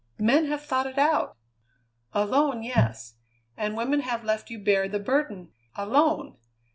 [0.17, 1.37] Men have thought it out!"
[2.11, 3.17] "Alone, yes.
[3.55, 6.37] And women have let you bear the burden alone.